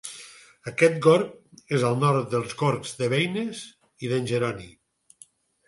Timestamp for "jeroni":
4.35-4.69